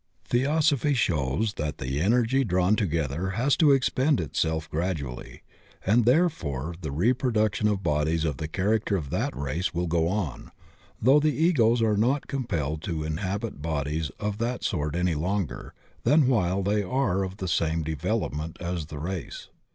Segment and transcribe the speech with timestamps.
[0.25, 5.43] Theosophy shows that the energy drawn together has to expend itself gradually,
[5.85, 10.49] and therefore the reproduction of bodies of the character of that race will go on,
[10.99, 15.71] though the Egos are not compelled to inhabit bodies of that sort any longer
[16.03, 19.49] than while they are of the same devel opment as Sie race.